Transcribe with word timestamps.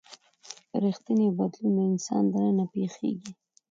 ریښتینی 0.83 1.27
بدلون 1.37 1.73
د 1.75 1.79
انسان 1.91 2.23
دننه 2.31 2.65
پیښیږي. 2.73 3.31